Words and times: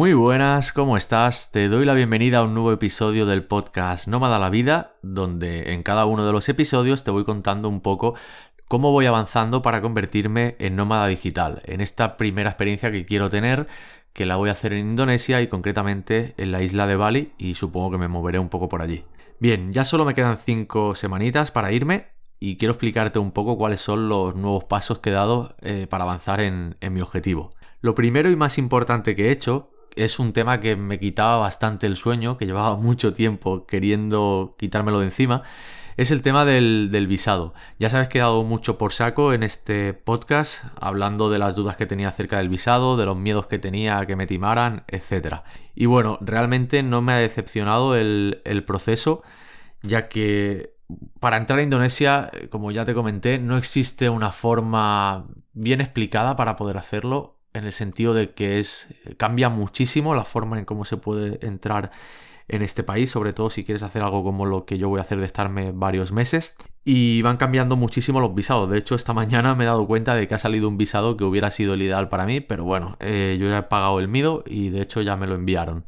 Muy 0.00 0.14
buenas, 0.14 0.72
¿cómo 0.72 0.96
estás? 0.96 1.52
Te 1.52 1.68
doy 1.68 1.84
la 1.84 1.92
bienvenida 1.92 2.38
a 2.38 2.44
un 2.44 2.54
nuevo 2.54 2.72
episodio 2.72 3.26
del 3.26 3.44
podcast 3.44 4.08
Nómada 4.08 4.38
la 4.38 4.48
Vida, 4.48 4.94
donde 5.02 5.74
en 5.74 5.82
cada 5.82 6.06
uno 6.06 6.24
de 6.24 6.32
los 6.32 6.48
episodios 6.48 7.04
te 7.04 7.10
voy 7.10 7.24
contando 7.24 7.68
un 7.68 7.82
poco 7.82 8.14
cómo 8.66 8.92
voy 8.92 9.04
avanzando 9.04 9.60
para 9.60 9.82
convertirme 9.82 10.56
en 10.58 10.74
nómada 10.74 11.06
digital, 11.06 11.60
en 11.66 11.82
esta 11.82 12.16
primera 12.16 12.48
experiencia 12.48 12.90
que 12.90 13.04
quiero 13.04 13.28
tener, 13.28 13.66
que 14.14 14.24
la 14.24 14.36
voy 14.36 14.48
a 14.48 14.52
hacer 14.52 14.72
en 14.72 14.88
Indonesia 14.88 15.42
y 15.42 15.48
concretamente 15.48 16.32
en 16.38 16.50
la 16.50 16.62
isla 16.62 16.86
de 16.86 16.96
Bali 16.96 17.32
y 17.36 17.52
supongo 17.52 17.90
que 17.90 17.98
me 17.98 18.08
moveré 18.08 18.38
un 18.38 18.48
poco 18.48 18.70
por 18.70 18.80
allí. 18.80 19.04
Bien, 19.38 19.74
ya 19.74 19.84
solo 19.84 20.06
me 20.06 20.14
quedan 20.14 20.38
cinco 20.38 20.94
semanitas 20.94 21.50
para 21.50 21.72
irme 21.72 22.06
y 22.38 22.56
quiero 22.56 22.72
explicarte 22.72 23.18
un 23.18 23.32
poco 23.32 23.58
cuáles 23.58 23.82
son 23.82 24.08
los 24.08 24.34
nuevos 24.34 24.64
pasos 24.64 25.00
que 25.00 25.10
he 25.10 25.12
dado 25.12 25.56
eh, 25.60 25.86
para 25.90 26.04
avanzar 26.04 26.40
en 26.40 26.74
mi 26.90 27.02
objetivo. 27.02 27.52
Lo 27.82 27.94
primero 27.94 28.30
y 28.30 28.36
más 28.36 28.58
importante 28.58 29.16
que 29.16 29.28
he 29.28 29.30
hecho 29.32 29.69
es 29.96 30.18
un 30.18 30.32
tema 30.32 30.60
que 30.60 30.76
me 30.76 30.98
quitaba 30.98 31.38
bastante 31.38 31.86
el 31.86 31.96
sueño, 31.96 32.36
que 32.36 32.46
llevaba 32.46 32.76
mucho 32.80 33.14
tiempo 33.14 33.66
queriendo 33.66 34.54
quitármelo 34.58 35.00
de 35.00 35.06
encima, 35.06 35.42
es 35.96 36.10
el 36.10 36.22
tema 36.22 36.44
del, 36.46 37.06
visado. 37.08 37.52
Ya 37.78 37.90
sabes 37.90 38.08
que 38.08 38.18
he 38.18 38.20
dado 38.22 38.42
mucho 38.42 38.78
por 38.78 38.92
saco 38.92 39.34
en 39.34 39.42
este 39.42 39.92
podcast, 39.92 40.64
hablando 40.80 41.28
de 41.28 41.38
las 41.38 41.56
dudas 41.56 41.76
que 41.76 41.84
tenía 41.84 42.08
acerca 42.08 42.38
del 42.38 42.48
visado, 42.48 42.96
de 42.96 43.04
los 43.04 43.18
miedos 43.18 43.46
que 43.46 43.58
tenía 43.58 43.98
a 43.98 44.06
que 44.06 44.16
me 44.16 44.26
timaran, 44.26 44.84
etc. 44.88 45.42
Y 45.74 45.86
bueno, 45.86 46.16
realmente 46.22 46.82
no 46.82 47.02
me 47.02 47.12
ha 47.12 47.16
decepcionado 47.16 47.96
el, 47.96 48.40
el 48.44 48.64
proceso, 48.64 49.22
ya 49.82 50.08
que 50.08 50.74
para 51.20 51.36
entrar 51.36 51.58
a 51.58 51.62
Indonesia, 51.62 52.30
como 52.50 52.70
ya 52.70 52.84
te 52.84 52.94
comenté, 52.94 53.38
no 53.38 53.56
existe 53.56 54.08
una 54.08 54.32
forma 54.32 55.26
bien 55.52 55.80
explicada 55.80 56.36
para 56.36 56.56
poder 56.56 56.78
hacerlo 56.78 57.39
en 57.54 57.64
el 57.64 57.72
sentido 57.72 58.14
de 58.14 58.30
que 58.30 58.58
es 58.58 58.88
cambia 59.16 59.48
muchísimo 59.48 60.14
la 60.14 60.24
forma 60.24 60.58
en 60.58 60.64
cómo 60.64 60.84
se 60.84 60.96
puede 60.96 61.44
entrar 61.46 61.90
en 62.50 62.62
este 62.62 62.82
país, 62.82 63.10
sobre 63.10 63.32
todo 63.32 63.48
si 63.48 63.64
quieres 63.64 63.82
hacer 63.82 64.02
algo 64.02 64.24
como 64.24 64.44
lo 64.44 64.64
que 64.64 64.76
yo 64.76 64.88
voy 64.88 64.98
a 64.98 65.02
hacer 65.02 65.20
de 65.20 65.26
estarme 65.26 65.70
varios 65.72 66.10
meses. 66.10 66.56
Y 66.84 67.22
van 67.22 67.36
cambiando 67.36 67.76
muchísimo 67.76 68.20
los 68.20 68.34
visados. 68.34 68.68
De 68.68 68.78
hecho, 68.78 68.94
esta 68.96 69.12
mañana 69.14 69.54
me 69.54 69.64
he 69.64 69.66
dado 69.66 69.86
cuenta 69.86 70.14
de 70.14 70.26
que 70.26 70.34
ha 70.34 70.38
salido 70.38 70.68
un 70.68 70.76
visado 70.76 71.16
que 71.16 71.24
hubiera 71.24 71.50
sido 71.50 71.74
el 71.74 71.82
ideal 71.82 72.08
para 72.08 72.26
mí, 72.26 72.40
pero 72.40 72.64
bueno, 72.64 72.96
eh, 73.00 73.36
yo 73.40 73.48
ya 73.48 73.58
he 73.58 73.62
pagado 73.62 74.00
el 74.00 74.08
MIDO 74.08 74.42
y 74.46 74.70
de 74.70 74.82
hecho 74.82 75.00
ya 75.00 75.16
me 75.16 75.26
lo 75.26 75.36
enviaron. 75.36 75.84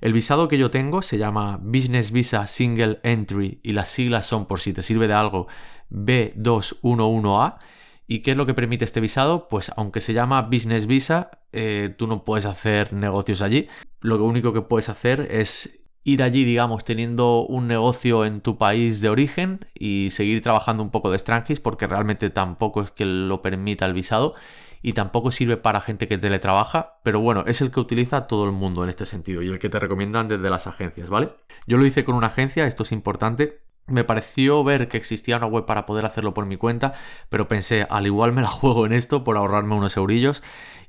El 0.00 0.12
visado 0.12 0.48
que 0.48 0.58
yo 0.58 0.70
tengo 0.70 1.02
se 1.02 1.18
llama 1.18 1.58
Business 1.62 2.12
Visa 2.12 2.46
Single 2.46 3.00
Entry 3.02 3.58
y 3.62 3.72
las 3.72 3.88
siglas 3.88 4.26
son, 4.26 4.46
por 4.46 4.60
si 4.60 4.72
te 4.72 4.82
sirve 4.82 5.08
de 5.08 5.14
algo, 5.14 5.48
B211A 5.90 7.56
¿Y 8.06 8.20
qué 8.20 8.32
es 8.32 8.36
lo 8.36 8.46
que 8.46 8.54
permite 8.54 8.84
este 8.84 9.00
visado? 9.00 9.48
Pues 9.48 9.72
aunque 9.76 10.00
se 10.00 10.12
llama 10.12 10.42
Business 10.42 10.86
Visa, 10.86 11.30
eh, 11.52 11.94
tú 11.96 12.06
no 12.06 12.24
puedes 12.24 12.46
hacer 12.46 12.92
negocios 12.92 13.40
allí. 13.40 13.68
Lo 14.00 14.22
único 14.24 14.52
que 14.52 14.60
puedes 14.60 14.88
hacer 14.88 15.28
es 15.30 15.80
ir 16.04 16.22
allí, 16.22 16.44
digamos, 16.44 16.84
teniendo 16.84 17.46
un 17.46 17.66
negocio 17.66 18.26
en 18.26 18.42
tu 18.42 18.58
país 18.58 19.00
de 19.00 19.08
origen 19.08 19.60
y 19.74 20.08
seguir 20.10 20.42
trabajando 20.42 20.82
un 20.82 20.90
poco 20.90 21.10
de 21.10 21.18
Strangis 21.18 21.60
porque 21.60 21.86
realmente 21.86 22.28
tampoco 22.28 22.82
es 22.82 22.90
que 22.90 23.06
lo 23.06 23.40
permita 23.40 23.86
el 23.86 23.94
visado 23.94 24.34
y 24.82 24.92
tampoco 24.92 25.30
sirve 25.30 25.56
para 25.56 25.80
gente 25.80 26.06
que 26.06 26.18
teletrabaja, 26.18 26.98
pero 27.02 27.18
bueno, 27.18 27.44
es 27.46 27.62
el 27.62 27.70
que 27.70 27.80
utiliza 27.80 28.26
todo 28.26 28.44
el 28.44 28.52
mundo 28.52 28.84
en 28.84 28.90
este 28.90 29.06
sentido 29.06 29.40
y 29.40 29.48
el 29.48 29.58
que 29.58 29.70
te 29.70 29.80
recomiendan 29.80 30.28
desde 30.28 30.50
las 30.50 30.66
agencias, 30.66 31.08
¿vale? 31.08 31.30
Yo 31.66 31.78
lo 31.78 31.86
hice 31.86 32.04
con 32.04 32.14
una 32.14 32.26
agencia, 32.26 32.66
esto 32.66 32.82
es 32.82 32.92
importante, 32.92 33.62
me 33.86 34.04
pareció 34.04 34.64
ver 34.64 34.88
que 34.88 34.96
existía 34.96 35.36
una 35.36 35.46
web 35.46 35.66
para 35.66 35.86
poder 35.86 36.06
hacerlo 36.06 36.34
por 36.34 36.46
mi 36.46 36.56
cuenta, 36.56 36.94
pero 37.28 37.48
pensé, 37.48 37.86
al 37.90 38.06
igual 38.06 38.32
me 38.32 38.42
la 38.42 38.48
juego 38.50 38.86
en 38.86 38.92
esto 38.92 39.24
por 39.24 39.36
ahorrarme 39.36 39.74
unos 39.74 39.96
eurillos. 39.96 40.42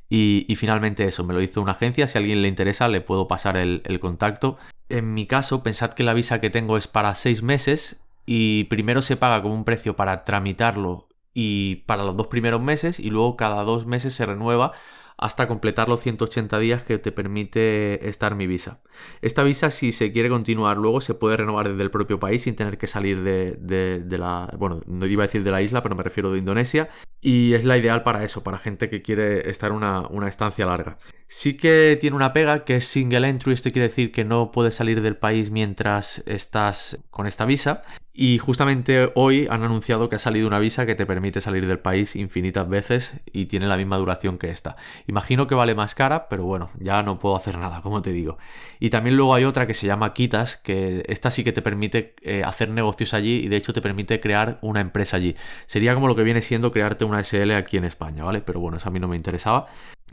Y, 0.08 0.56
finalmente 0.56 1.08
eso, 1.08 1.24
me 1.24 1.34
lo 1.34 1.42
hizo 1.42 1.62
una 1.62 1.74
agencia, 1.74 2.08
si 2.08 2.18
a 2.18 2.22
alguien 2.22 2.42
le 2.42 2.48
interesa 2.48 2.88
le 2.88 3.02
puedo 3.02 3.28
pasar 3.28 3.58
el, 3.58 3.82
el 3.86 4.00
contacto. 4.00 4.58
En 4.88 5.14
mi 5.14 5.26
caso, 5.26 5.64
pensad 5.64 5.94
que 5.94 6.04
la 6.04 6.14
visa 6.14 6.40
que 6.40 6.52
tengo 6.52 6.78
es 6.78 6.88
para 6.88 7.16
seis 7.16 7.42
meses 7.42 8.00
y 8.26 8.66
primero 8.66 9.02
se 9.02 9.18
paga 9.18 9.42
como 9.42 9.56
un 9.56 9.66
precio 9.66 9.96
para 9.96 10.24
tramitarlo 10.24 11.08
y 11.34 11.78
para 11.88 12.04
los 12.04 12.16
dos 12.16 12.28
primeros 12.28 12.62
meses 12.62 13.00
y 13.00 13.10
luego 13.10 13.36
cada 13.36 13.64
dos 13.64 13.86
meses 13.86 14.14
se 14.14 14.26
renueva 14.26 14.72
hasta 15.18 15.48
completar 15.48 15.88
los 15.88 16.02
180 16.02 16.60
días 16.60 16.84
que 16.84 16.98
te 16.98 17.12
permite 17.12 18.08
estar 18.08 18.36
mi 18.36 18.48
visa. 18.48 18.82
Esta 19.22 19.44
visa, 19.44 19.72
si 19.72 19.92
se 19.92 20.12
quiere 20.12 20.30
continuar 20.30 20.78
luego, 20.78 21.02
se 21.02 21.14
puede 21.14 21.38
renovar 21.38 21.70
desde 21.70 21.84
el 21.84 21.92
propio 21.92 22.20
país 22.20 22.44
sin 22.44 22.56
tener 22.56 22.78
que 22.78 22.88
salir 22.88 23.24
de, 23.24 24.18
la. 24.18 24.54
Bueno, 24.58 24.82
no 24.86 25.06
iba 25.06 25.24
a 25.24 25.28
decir 25.28 25.44
de 25.44 25.52
la 25.52 25.62
isla, 25.62 25.82
pero 25.84 25.96
me 25.96 26.04
refiero 26.04 26.32
de 26.32 26.40
Indonesia. 26.40 26.90
Y 27.22 27.54
es 27.54 27.64
la 27.64 27.78
ideal 27.78 28.04
para 28.04 28.24
eso, 28.24 28.44
para 28.44 28.58
gente 28.58 28.90
que 28.90 29.02
quiere 29.02 29.50
estar 29.50 29.72
una, 29.72 30.02
una 30.10 30.28
estancia 30.28 30.66
larga. 30.66 30.98
Sí 31.28 31.58
que 31.58 31.98
tiene 32.00 32.16
una 32.16 32.34
pega 32.34 32.64
que 32.66 32.76
es 32.78 32.86
single 32.86 33.28
entry, 33.28 33.54
esto 33.54 33.72
quiere 33.72 33.88
decir 33.88 34.12
que 34.12 34.24
no 34.24 34.52
puedes 34.52 34.76
salir 34.76 35.02
del 35.02 35.18
país 35.18 35.50
mientras 35.50 36.24
estás 36.28 37.00
con 37.10 37.26
esta 37.26 37.46
visa. 37.46 37.82
Y 38.18 38.38
justamente 38.38 39.12
hoy 39.16 39.46
han 39.50 39.64
anunciado 39.64 40.08
que 40.08 40.16
ha 40.16 40.20
salido 40.20 40.48
una 40.48 40.58
visa 40.58 40.86
que 40.86 40.96
te 40.96 41.06
permite 41.06 41.42
salir 41.42 41.68
del 41.68 41.80
país 41.80 42.16
infinitas 42.16 42.68
veces 42.68 43.20
y 43.34 43.48
tiene 43.48 43.68
la 43.68 43.76
misma 43.76 43.98
duración 43.98 44.38
que 44.38 44.50
esta. 44.50 44.78
Imagino 45.06 45.48
que 45.48 45.56
vale 45.56 45.76
más 45.76 45.96
cara, 45.96 46.30
pero 46.30 46.46
bueno, 46.46 46.70
ya 46.80 47.04
no 47.04 47.20
puedo 47.20 47.36
hacer 47.36 47.58
nada, 47.58 47.82
como 47.82 48.02
te 48.02 48.14
digo. 48.14 48.38
Y 48.80 48.90
también 48.90 49.18
luego 49.18 49.36
hay 49.36 49.44
otra 49.44 49.68
que 49.68 49.74
se 49.74 49.86
llama 49.86 50.14
Kitas, 50.14 50.56
que 50.56 51.04
esta 51.10 51.30
sí 51.30 51.44
que 51.44 51.52
te 51.52 51.62
permite 51.62 52.16
eh, 52.22 52.44
hacer 52.46 52.70
negocios 52.70 53.14
allí 53.14 53.42
y 53.44 53.50
de 53.50 53.58
hecho 53.58 53.74
te 53.74 53.82
permite 53.82 54.22
crear 54.22 54.60
una 54.62 54.80
empresa 54.80 55.18
allí. 55.18 55.36
Sería 55.66 55.94
como 55.94 56.08
lo 56.08 56.16
que 56.16 56.24
viene 56.24 56.42
siendo 56.42 56.72
crearte 56.72 57.04
una 57.04 57.20
SL 57.22 57.52
aquí 57.52 57.76
en 57.76 57.84
España, 57.84 58.24
¿vale? 58.24 58.40
Pero 58.40 58.62
bueno, 58.62 58.78
eso 58.78 58.88
a 58.88 58.92
mí 58.94 59.00
no 59.02 59.10
me 59.10 59.18
interesaba. 59.18 59.68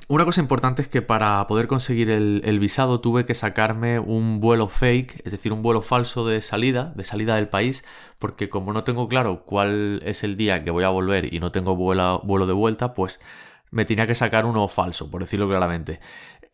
Una 0.09 0.25
cosa 0.25 0.41
importante 0.41 0.83
es 0.83 0.89
que 0.89 1.03
para 1.03 1.47
poder 1.47 1.69
conseguir 1.69 2.11
el, 2.11 2.59
visado 2.59 3.01
tuve 3.01 3.25
que 3.27 3.35
sacarme 3.35 3.99
un 3.99 4.41
vuelo 4.41 4.69
fake, 4.69 5.23
es 5.25 5.33
decir, 5.33 5.53
un 5.53 5.63
vuelo 5.63 5.83
falso 5.83 6.27
de 6.27 6.43
salida, 6.43 6.93
de 6.97 7.05
salida 7.05 7.37
del 7.37 7.49
país, 7.49 7.85
porque 8.19 8.49
como 8.49 8.73
no 8.73 8.85
tengo 8.85 9.09
claro 9.09 9.45
cuál 9.45 10.03
es 10.05 10.25
el 10.25 10.37
día 10.37 10.65
que 10.65 10.71
voy 10.71 10.85
a 10.85 10.89
volver 10.89 11.33
y 11.33 11.41
no 11.41 11.53
tengo 11.53 11.77
vuelo 11.77 12.47
de 12.47 12.53
vuelta, 12.53 12.95
pues 12.95 13.21
me 13.71 13.85
tenía 13.85 14.07
que 14.07 14.15
sacar 14.15 14.45
uno 14.45 14.67
falso, 14.69 15.11
por 15.11 15.23
decirlo 15.23 15.49
claramente. 15.49 16.01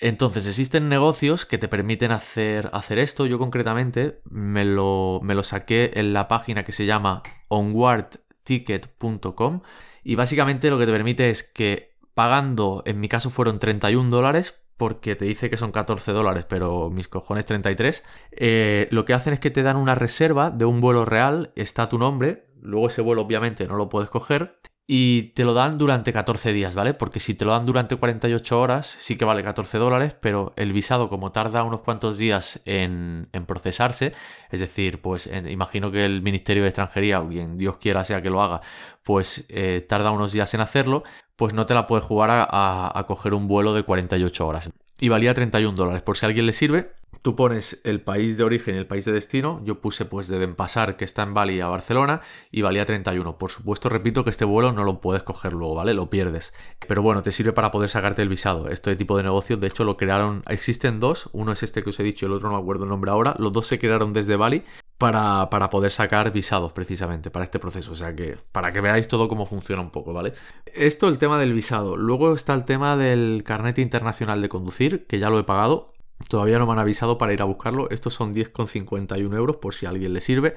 Entonces, 0.00 0.47
existen 0.47 0.88
negocios 0.88 1.44
que 1.44 1.59
te 1.59 1.66
permiten 1.69 2.12
hacer, 2.12 2.71
hacer 2.72 3.00
esto. 3.00 3.27
Yo 3.27 3.38
concretamente 3.38 4.21
me 4.25 4.65
lo, 4.65 5.21
me 5.22 5.34
lo 5.34 5.43
saqué 5.43 5.91
en 5.94 6.12
la 6.12 6.28
página 6.28 6.62
que 6.62 6.72
se 6.72 6.87
llama 6.87 7.22
onwardticket.com 7.48 9.62
y 10.04 10.15
básicamente 10.15 10.71
lo 10.71 10.78
que 10.78 10.87
te 10.87 10.93
permite 10.93 11.31
es 11.31 11.43
que 11.43 11.88
pagando, 12.19 12.83
en 12.84 12.99
mi 12.99 13.09
caso 13.09 13.31
fueron 13.31 13.61
31 13.61 14.11
dólares, 14.11 14.61
porque 14.77 15.15
te 15.15 15.25
dice 15.25 15.51
que 15.51 15.56
son 15.56 15.71
14 15.71 16.11
dólares, 16.11 16.47
pero 16.49 16.91
mis 16.91 17.06
cojones 17.06 17.47
33, 17.47 18.03
eh, 18.33 18.89
lo 18.91 19.05
que 19.05 19.15
hacen 19.15 19.34
es 19.34 19.39
que 19.39 19.53
te 19.53 19.62
dan 19.62 19.77
una 19.77 19.95
reserva 19.95 20.51
de 20.51 20.65
un 20.65 20.81
vuelo 20.81 21.05
real, 21.05 21.53
está 21.55 21.89
tu 21.89 21.97
nombre, 21.97 22.49
luego 22.61 22.89
ese 22.89 23.03
vuelo 23.03 23.23
obviamente 23.23 23.69
no 23.69 23.77
lo 23.77 23.89
puedes 23.89 24.11
coger, 24.11 24.59
y 24.91 25.34
te 25.34 25.44
lo 25.44 25.53
dan 25.53 25.76
durante 25.76 26.15
14 26.15 26.54
días, 26.54 26.75
¿vale? 26.75 26.94
Porque 26.94 27.21
si 27.21 27.34
te 27.34 27.44
lo 27.44 27.50
dan 27.50 27.66
durante 27.66 27.94
48 27.97 28.59
horas, 28.59 28.97
sí 28.99 29.16
que 29.19 29.26
vale 29.26 29.44
14 29.44 29.76
dólares, 29.76 30.16
pero 30.19 30.54
el 30.56 30.72
visado 30.72 31.10
como 31.10 31.31
tarda 31.31 31.62
unos 31.62 31.81
cuantos 31.81 32.16
días 32.16 32.62
en, 32.65 33.28
procesarse, 33.47 34.15
es 34.50 34.60
decir, 34.60 35.03
pues 35.03 35.31
imagino 35.50 35.91
que 35.91 36.06
el 36.06 36.22
Ministerio 36.22 36.62
de 36.62 36.71
Extranjería, 36.71 37.21
o 37.21 37.28
quien 37.28 37.59
Dios 37.59 37.77
quiera 37.77 38.03
sea 38.03 38.22
que 38.22 38.31
lo 38.31 38.41
haga, 38.41 38.62
pues 39.03 39.44
eh, 39.50 39.84
tarda 39.87 40.10
unos 40.10 40.32
días 40.32 40.54
en 40.54 40.62
hacerlo, 40.62 41.04
pues 41.37 41.53
no 41.53 41.66
te 41.66 41.75
la 41.75 41.87
puedes 41.87 42.06
jugar 42.06 42.31
a, 42.31 42.98
a 42.98 43.06
coger 43.06 43.34
un 43.34 43.47
vuelo 43.47 43.75
de 43.75 43.82
48 43.82 44.47
horas. 44.47 44.71
Y 45.00 45.10
valía 45.10 45.34
31 45.34 45.77
dólares, 45.77 46.00
por 46.00 46.16
si 46.16 46.25
a 46.25 46.28
alguien 46.28 46.47
le 46.47 46.54
sirve, 46.54 46.93
Tú 47.23 47.34
pones 47.34 47.81
el 47.84 48.01
país 48.01 48.37
de 48.37 48.45
origen 48.45 48.75
y 48.75 48.79
el 48.79 48.87
país 48.87 49.05
de 49.05 49.12
destino. 49.12 49.61
Yo 49.65 49.81
puse 49.81 50.05
pues 50.05 50.29
de 50.29 50.39
Denpasar, 50.39 50.97
que 50.97 51.05
está 51.05 51.23
en 51.23 51.34
Bali, 51.34 51.61
a 51.61 51.69
Barcelona, 51.69 52.21
y 52.51 52.62
valía 52.62 52.87
31. 52.87 53.39
Por 53.39 53.51
supuesto, 53.51 53.89
repito 53.89 54.25
que 54.25 54.31
este 54.31 54.45
vuelo 54.45 54.73
no 54.73 54.84
lo 54.84 55.01
puedes 55.01 55.23
coger 55.23 55.53
luego, 55.53 55.75
¿vale? 55.75 55.95
Lo 55.95 56.11
pierdes. 56.11 56.55
Pero 56.87 57.03
bueno, 57.03 57.23
te 57.23 57.33
sirve 57.33 57.53
para 57.53 57.71
poder 57.71 57.91
sacarte 57.91 58.23
el 58.23 58.28
visado. 58.28 58.69
Este 58.69 58.95
tipo 58.97 59.17
de 59.17 59.25
negocios, 59.25 59.61
de 59.61 59.67
hecho, 59.67 59.84
lo 59.84 59.97
crearon. 59.97 60.43
Existen 60.49 61.01
dos. 61.01 61.28
Uno 61.33 61.53
es 61.53 61.62
este 61.62 61.83
que 61.83 61.91
os 61.91 62.01
he 62.01 62.03
dicho, 62.03 62.27
el 62.27 62.33
otro 62.33 62.48
no 62.48 62.57
me 62.57 62.63
acuerdo 62.63 62.84
el 62.84 62.91
nombre 62.91 63.10
ahora. 63.10 63.34
Los 63.39 63.53
dos 63.53 63.66
se 63.66 63.78
crearon 63.78 64.13
desde 64.13 64.37
Bali 64.37 64.65
para, 64.98 65.48
para, 65.51 65.71
poder 65.71 65.91
sacar 65.91 66.33
visados 66.33 66.72
precisamente 66.72 67.31
para 67.31 67.45
este 67.45 67.59
proceso. 67.59 67.92
O 67.92 67.97
sea 67.97 68.15
que 68.15 68.37
para 68.53 68.72
que 68.72 68.81
veáis 68.81 69.09
todo 69.09 69.28
cómo 69.28 69.47
funciona 69.47 69.83
un 69.83 69.91
poco, 69.91 70.13
¿vale? 70.13 70.33
Esto 70.66 71.09
el 71.09 71.19
tema 71.19 71.39
del 71.39 71.53
visado. 71.53 71.97
Luego 71.97 72.34
está 72.34 72.54
el 72.54 72.65
tema 72.65 72.97
del 72.97 73.42
carnet 73.45 73.78
internacional 73.78 74.42
de 74.42 74.48
conducir, 74.48 75.07
que 75.07 75.19
ya 75.19 75.31
lo 75.31 75.39
he 75.39 75.45
pagado. 75.45 75.92
Todavía 76.28 76.59
no 76.59 76.66
me 76.66 76.72
han 76.72 76.78
avisado 76.80 77.16
para 77.16 77.32
ir 77.32 77.41
a 77.42 77.44
buscarlo. 77.44 77.88
Estos 77.91 78.15
son 78.15 78.34
10,51 78.34 79.36
euros 79.36 79.56
por 79.56 79.74
si 79.74 79.86
a 79.86 79.91
alguien 79.91 80.12
le 80.12 80.20
sirve. 80.20 80.56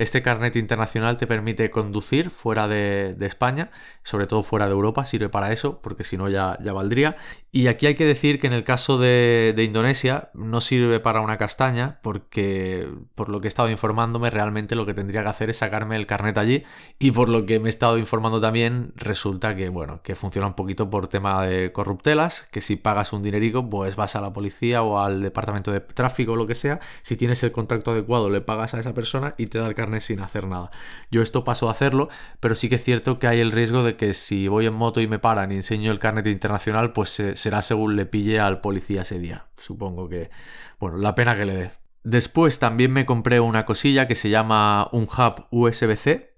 Este 0.00 0.22
carnet 0.22 0.56
internacional 0.56 1.18
te 1.18 1.26
permite 1.26 1.70
conducir 1.70 2.30
fuera 2.30 2.68
de, 2.68 3.14
España, 3.20 3.70
sobre 4.02 4.26
todo 4.26 4.42
fuera 4.42 4.64
de 4.64 4.72
Europa, 4.72 5.04
sirve 5.04 5.28
para 5.28 5.52
eso, 5.52 5.82
porque 5.82 6.04
si 6.04 6.16
no 6.16 6.30
ya, 6.30 6.56
valdría. 6.72 7.18
Y 7.52 7.66
aquí 7.66 7.86
hay 7.86 7.96
que 7.96 8.06
decir 8.06 8.40
que 8.40 8.46
en 8.46 8.54
el 8.54 8.64
caso 8.64 8.96
de, 8.96 9.54
Indonesia 9.58 10.30
no 10.32 10.62
sirve 10.62 11.00
para 11.00 11.20
una 11.20 11.36
castaña, 11.36 11.98
porque 12.00 12.88
por 13.14 13.28
lo 13.28 13.42
que 13.42 13.48
he 13.48 13.50
estado 13.50 13.68
informándome, 13.68 14.30
realmente 14.30 14.74
lo 14.74 14.86
que 14.86 14.94
tendría 14.94 15.22
que 15.22 15.28
hacer 15.28 15.50
es 15.50 15.58
sacarme 15.58 15.96
el 15.96 16.06
carnet 16.06 16.38
allí. 16.38 16.64
Y 16.98 17.10
por 17.10 17.28
lo 17.28 17.44
que 17.44 17.60
me 17.60 17.68
he 17.68 17.68
estado 17.68 17.98
informando 17.98 18.40
también, 18.40 18.94
resulta 18.96 19.54
que, 19.54 19.68
bueno, 19.68 20.00
que 20.02 20.14
funciona 20.14 20.46
un 20.46 20.54
poquito 20.54 20.88
por 20.88 21.08
tema 21.08 21.44
de 21.44 21.72
corruptelas, 21.72 22.48
que 22.50 22.62
si 22.62 22.76
pagas 22.76 23.12
un 23.12 23.22
dinerico, 23.22 23.68
pues 23.68 23.96
vas 23.96 24.16
a 24.16 24.22
la 24.22 24.32
policía 24.32 24.82
o 24.82 24.98
al 24.98 25.20
departamento 25.20 25.72
de 25.72 25.80
tráfico 25.80 26.32
o 26.32 26.36
lo 26.36 26.46
que 26.46 26.54
sea. 26.54 26.80
Si 27.02 27.16
tienes 27.18 27.42
el 27.42 27.52
contacto 27.52 27.90
adecuado, 27.90 28.30
le 28.30 28.40
pagas 28.40 28.72
a 28.72 28.80
esa 28.80 28.94
persona 28.94 29.34
y 29.36 29.48
te 29.48 29.58
da 29.58 29.66
el 29.66 29.74
carnet 29.74 29.89
sin 29.98 30.20
hacer 30.20 30.46
nada. 30.46 30.70
Yo 31.10 31.22
esto 31.22 31.42
paso 31.42 31.66
a 31.66 31.72
hacerlo, 31.72 32.08
pero 32.38 32.54
sí 32.54 32.68
que 32.68 32.76
es 32.76 32.84
cierto 32.84 33.18
que 33.18 33.26
hay 33.26 33.40
el 33.40 33.50
riesgo 33.50 33.82
de 33.82 33.96
que 33.96 34.14
si 34.14 34.46
voy 34.46 34.66
en 34.66 34.74
moto 34.74 35.00
y 35.00 35.08
me 35.08 35.18
paran 35.18 35.50
y 35.50 35.56
enseño 35.56 35.90
el 35.90 35.98
carnet 35.98 36.28
internacional, 36.28 36.92
pues 36.92 37.20
será 37.34 37.62
según 37.62 37.96
le 37.96 38.06
pille 38.06 38.38
al 38.38 38.60
policía 38.60 39.02
ese 39.02 39.18
día. 39.18 39.46
Supongo 39.56 40.08
que, 40.08 40.30
bueno, 40.78 40.98
la 40.98 41.16
pena 41.16 41.36
que 41.36 41.44
le 41.44 41.54
dé. 41.54 41.70
Después 42.02 42.58
también 42.58 42.92
me 42.92 43.04
compré 43.04 43.40
una 43.40 43.66
cosilla 43.66 44.06
que 44.06 44.14
se 44.14 44.30
llama 44.30 44.88
un 44.92 45.02
hub 45.02 45.46
USB-C. 45.50 46.30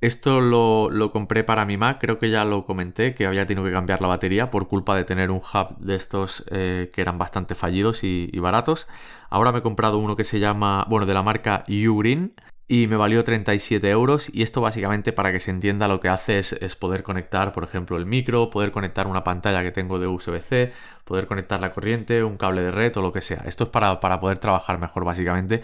Esto 0.00 0.40
lo, 0.40 0.90
compré 1.10 1.44
para 1.44 1.64
mi 1.64 1.78
Mac, 1.78 1.98
creo 1.98 2.18
que 2.18 2.28
ya 2.28 2.44
lo 2.44 2.66
comenté, 2.66 3.14
que 3.14 3.24
había 3.26 3.46
tenido 3.46 3.64
que 3.64 3.72
cambiar 3.72 4.02
la 4.02 4.08
batería 4.08 4.50
por 4.50 4.68
culpa 4.68 4.94
de 4.96 5.04
tener 5.04 5.30
un 5.30 5.38
hub 5.38 5.78
de 5.78 5.96
estos 5.96 6.44
eh, 6.50 6.90
que 6.92 7.00
eran 7.00 7.16
bastante 7.16 7.54
fallidos 7.54 8.04
y, 8.04 8.28
y, 8.30 8.38
baratos. 8.38 8.86
Ahora 9.30 9.50
me 9.50 9.60
he 9.60 9.62
comprado 9.62 9.98
uno 9.98 10.16
que 10.16 10.24
se 10.24 10.40
llama, 10.40 10.84
bueno, 10.90 11.06
de 11.06 11.14
la 11.14 11.22
marca 11.22 11.64
Ugreen, 11.68 12.34
y 12.82 12.88
me 12.88 12.96
valió 12.96 13.22
37 13.22 13.88
euros 13.88 14.28
y 14.32 14.42
esto 14.42 14.60
básicamente 14.60 15.12
para 15.12 15.30
que 15.30 15.38
se 15.38 15.52
entienda 15.52 15.86
lo 15.86 16.00
que 16.00 16.08
hace 16.08 16.38
es, 16.38 16.76
poder 16.76 17.04
conectar 17.04 17.52
por 17.52 17.62
ejemplo 17.62 17.96
el 17.96 18.04
micro, 18.04 18.50
poder 18.50 18.72
conectar 18.72 19.06
una 19.06 19.22
pantalla 19.22 19.62
que 19.62 19.70
tengo 19.70 20.00
de 20.00 20.08
USB-C, 20.08 20.72
poder 21.04 21.28
conectar 21.28 21.60
la 21.60 21.72
corriente, 21.72 22.24
un 22.24 22.36
cable 22.36 22.62
de 22.62 22.72
red 22.72 22.96
o 22.96 23.02
lo 23.02 23.12
que 23.12 23.20
sea. 23.20 23.44
Esto 23.46 23.64
es 23.64 23.70
para, 23.70 24.00
poder 24.00 24.38
trabajar 24.38 24.78
mejor 24.80 25.04
básicamente 25.04 25.62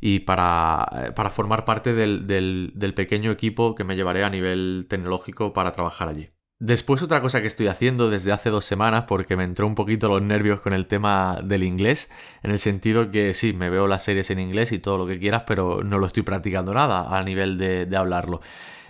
y 0.00 0.20
para, 0.20 1.12
para 1.14 1.30
formar 1.30 1.64
parte 1.64 1.92
del, 1.94 2.26
del 2.26 2.94
pequeño 2.94 3.30
equipo 3.30 3.76
que 3.76 3.84
me 3.84 3.94
llevaré 3.94 4.24
a 4.24 4.30
nivel 4.30 4.86
tecnológico 4.88 5.52
para 5.52 5.70
trabajar 5.72 6.08
allí. 6.08 6.28
Después 6.60 7.02
otra 7.02 7.20
cosa 7.20 7.40
que 7.40 7.46
estoy 7.46 7.68
haciendo 7.68 8.10
desde 8.10 8.32
hace 8.32 8.50
dos 8.50 8.64
semanas, 8.64 9.04
porque 9.06 9.36
me 9.36 9.44
entró 9.44 9.64
un 9.64 9.76
poquito 9.76 10.08
los 10.08 10.20
nervios 10.22 10.60
con 10.60 10.72
el 10.72 10.88
tema 10.88 11.38
del 11.44 11.62
inglés, 11.62 12.10
en 12.42 12.50
el 12.50 12.58
sentido 12.58 13.12
que 13.12 13.32
sí, 13.32 13.52
me 13.52 13.70
veo 13.70 13.86
las 13.86 14.02
series 14.02 14.28
en 14.30 14.40
inglés 14.40 14.72
y 14.72 14.80
todo 14.80 14.98
lo 14.98 15.06
que 15.06 15.20
quieras, 15.20 15.44
pero 15.46 15.84
no 15.84 15.98
lo 15.98 16.06
estoy 16.06 16.24
practicando 16.24 16.74
nada 16.74 17.16
a 17.16 17.22
nivel 17.22 17.58
de, 17.58 17.86
de 17.86 17.96
hablarlo. 17.96 18.40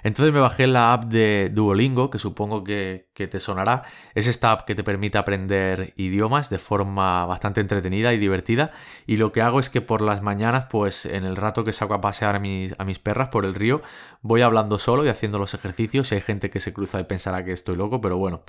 Entonces 0.03 0.33
me 0.33 0.41
bajé 0.41 0.67
la 0.67 0.93
app 0.93 1.05
de 1.05 1.51
Duolingo, 1.53 2.11
que 2.11 2.19
supongo 2.19 2.65
que, 2.65 3.09
te 3.15 3.39
sonará. 3.41 3.83
Es 4.15 4.27
esta 4.27 4.53
app 4.53 4.63
que 4.63 4.75
te 4.75 4.85
permite 4.85 5.19
aprender 5.19 5.93
idiomas 5.97 6.51
de 6.51 6.59
forma 6.59 7.27
bastante 7.27 7.61
entretenida 7.61 8.15
y 8.15 8.19
divertida. 8.19 8.71
Y 9.07 9.17
lo 9.17 9.33
que 9.33 9.43
hago 9.43 9.61
es 9.61 9.71
que 9.71 9.81
por 9.81 10.01
las 10.01 10.23
mañanas, 10.23 10.67
pues 10.71 11.05
en 11.05 11.25
el 11.25 11.37
rato 11.37 11.65
que 11.65 11.73
saco 11.73 11.95
a 11.95 12.01
pasear 12.01 12.37
a 12.37 12.41
mis, 12.41 12.75
a 12.79 12.85
mis 12.85 12.99
perras 12.99 13.29
por 13.29 13.45
el 13.45 13.55
río, 13.55 13.83
voy 14.23 14.43
hablando 14.43 14.79
solo 14.79 15.05
y 15.05 15.09
haciendo 15.09 15.39
los 15.39 15.55
ejercicios. 15.55 16.13
Hay 16.13 16.21
gente 16.21 16.51
que 16.51 16.61
se 16.61 16.73
cruza 16.73 17.01
y 17.01 17.05
pensará 17.05 17.45
que 17.45 17.53
estoy 17.53 17.77
loco, 17.77 18.01
pero 18.01 18.17
bueno, 18.19 18.43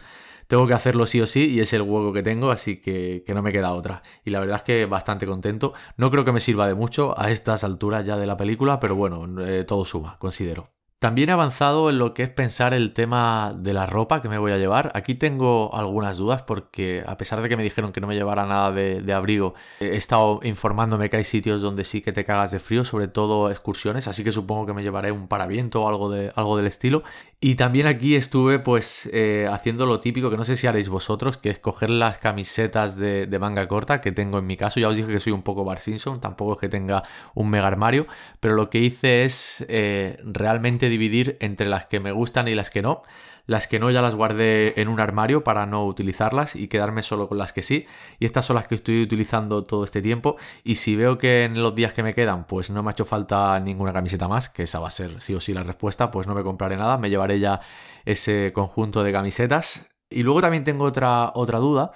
tengo 0.49 0.65
que 0.65 0.73
hacerlo 0.73 1.05
sí 1.05 1.21
o 1.21 1.27
sí 1.27 1.47
y 1.51 1.59
es 1.59 1.73
el 1.73 1.83
juego 1.83 2.11
que 2.11 2.23
tengo, 2.23 2.49
así 2.49 2.81
que, 2.81 3.23
no 3.27 3.43
me 3.43 3.51
queda 3.51 3.71
otra. 3.71 4.01
Y 4.25 4.31
la 4.31 4.39
verdad 4.39 4.57
es 4.57 4.63
que 4.63 4.85
bastante 4.87 5.27
contento. 5.27 5.73
No 5.95 6.09
creo 6.09 6.25
que 6.25 6.31
me 6.31 6.39
sirva 6.39 6.67
de 6.67 6.73
mucho 6.73 7.13
a 7.19 7.29
estas 7.29 7.63
alturas 7.63 8.03
ya 8.03 8.17
de 8.17 8.25
la 8.25 8.35
película, 8.35 8.79
pero 8.79 8.95
bueno, 8.95 9.45
eh, 9.45 9.63
todo 9.63 9.85
suma, 9.85 10.17
considero. 10.17 10.78
También 10.99 11.29
he 11.29 11.31
avanzado 11.31 11.89
en 11.89 11.97
lo 11.97 12.13
que 12.13 12.23
es 12.23 12.29
pensar 12.29 12.73
el 12.73 12.91
tema 12.91 13.55
de 13.57 13.71
la 13.71 13.85
ropa 13.85 14.21
que 14.21 14.27
me 14.27 14.37
voy 14.37 14.51
a 14.51 14.57
llevar. 14.57 14.91
Aquí 14.95 15.15
tengo 15.15 15.73
algunas 15.73 16.17
dudas 16.17 16.41
porque 16.41 17.05
a 17.07 17.17
pesar 17.17 17.41
de 17.41 17.47
que 17.47 17.55
me 17.55 17.63
dijeron 17.63 17.93
que 17.93 18.01
no 18.01 18.07
me 18.07 18.15
llevara 18.15 18.45
nada 18.45 18.73
de, 18.73 19.13
abrigo, 19.13 19.53
he 19.79 19.95
estado 19.95 20.41
informándome 20.43 21.09
que 21.09 21.15
hay 21.15 21.23
sitios 21.23 21.61
donde 21.61 21.85
sí 21.85 22.01
que 22.01 22.11
te 22.11 22.25
cagas 22.25 22.51
de 22.51 22.59
frío, 22.59 22.83
sobre 22.83 23.07
todo 23.07 23.49
excursiones, 23.49 24.09
así 24.09 24.25
que 24.25 24.33
supongo 24.33 24.65
que 24.65 24.73
me 24.73 24.83
llevaré 24.83 25.13
un 25.13 25.29
paraviento 25.29 25.83
o 25.83 25.87
algo, 25.87 26.11
de, 26.11 26.33
algo 26.35 26.57
del 26.57 26.67
estilo. 26.67 27.03
Y 27.39 27.55
también 27.55 27.87
aquí 27.87 28.15
estuve 28.15 28.59
pues 28.59 29.09
eh, 29.13 29.47
haciendo 29.49 29.85
lo 29.85 30.01
típico 30.01 30.29
que 30.29 30.35
no 30.35 30.43
sé 30.43 30.57
si 30.57 30.67
haréis 30.67 30.89
vosotros, 30.89 31.37
que 31.37 31.49
es 31.49 31.59
coger 31.59 31.89
las 31.89 32.17
camisetas 32.17 32.97
de, 32.97 33.29
manga 33.39 33.65
corta 33.69 34.01
que 34.01 34.11
tengo 34.11 34.39
en 34.39 34.45
mi 34.45 34.57
caso. 34.57 34.81
Ya 34.81 34.89
os 34.89 34.97
dije 34.97 35.09
que 35.09 35.21
soy 35.21 35.31
un 35.31 35.43
poco 35.43 35.63
Bar 35.63 35.79
Simpson, 35.79 36.19
tampoco 36.19 36.53
es 36.53 36.59
que 36.59 36.67
tenga 36.67 37.03
un 37.35 37.49
mega 37.49 37.67
armario, 37.67 38.05
pero 38.41 38.55
lo 38.55 38.69
que 38.69 38.79
hice 38.79 39.23
es 39.23 39.65
eh, 39.69 40.19
realmente 40.25 40.88
dividir 40.89 41.37
entre 41.39 41.67
las 41.67 41.85
que 41.85 41.99
me 41.99 42.11
gustan 42.11 42.47
y 42.47 42.55
las 42.55 42.69
que 42.69 42.81
no. 42.81 43.03
Las 43.45 43.67
que 43.67 43.79
no 43.79 43.89
ya 43.89 44.03
las 44.03 44.13
guardé 44.13 44.79
en 44.79 44.89
un 44.89 44.99
armario 44.99 45.43
para 45.43 45.65
no 45.65 45.83
utilizarlas 45.85 46.55
y 46.55 46.67
quedarme 46.67 47.01
solo 47.01 47.27
con 47.27 47.39
las 47.39 47.51
que 47.51 47.63
sí. 47.63 47.87
Y 48.19 48.25
estas 48.25 48.45
son 48.45 48.55
las 48.55 48.67
que 48.67 48.75
estoy 48.75 49.01
utilizando 49.01 49.63
todo 49.63 49.83
este 49.83 50.01
tiempo. 50.03 50.37
Y 50.63 50.75
si 50.75 50.95
veo 50.95 51.17
que 51.17 51.45
en 51.45 51.61
los 51.61 51.73
días 51.73 51.93
que 51.93 52.03
me 52.03 52.13
quedan 52.13 52.45
pues 52.45 52.69
no 52.69 52.83
me 52.83 52.89
ha 52.89 52.91
hecho 52.91 53.05
falta 53.05 53.59
ninguna 53.59 53.91
camiseta 53.91 54.27
más, 54.27 54.49
que 54.49 54.63
esa 54.63 54.79
va 54.79 54.89
a 54.89 54.91
ser 54.91 55.21
sí 55.21 55.33
o 55.33 55.39
sí 55.39 55.53
la 55.53 55.63
respuesta, 55.63 56.11
pues 56.11 56.27
no 56.27 56.35
me 56.35 56.43
compraré 56.43 56.77
nada. 56.77 56.97
Me 56.99 57.09
llevaré 57.09 57.39
ya 57.39 57.59
ese 58.05 58.51
conjunto 58.53 59.03
de 59.03 59.11
camisetas. 59.11 59.89
Y 60.11 60.23
luego 60.23 60.41
también 60.41 60.63
tengo 60.63 60.85
otra, 60.85 61.31
otra 61.33 61.59
duda, 61.59 61.91